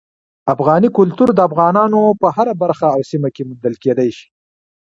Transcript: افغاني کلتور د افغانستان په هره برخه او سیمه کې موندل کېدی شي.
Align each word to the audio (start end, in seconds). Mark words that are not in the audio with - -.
افغاني 0.53 0.89
کلتور 0.97 1.29
د 1.33 1.39
افغانستان 1.49 1.93
په 2.21 2.27
هره 2.35 2.53
برخه 2.63 2.87
او 2.95 3.01
سیمه 3.11 3.29
کې 3.35 3.41
موندل 3.47 3.75
کېدی 3.83 4.09
شي. 4.17 4.27